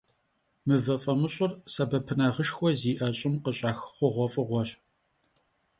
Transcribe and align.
Mıve 0.67 0.95
f'amış'ır— 1.03 1.51
sebepınağışşxue 1.73 2.71
zi'e 2.79 3.09
ş'ım 3.17 3.35
khış'ax 3.43 3.79
xhuğuef'ığueş. 3.95 4.69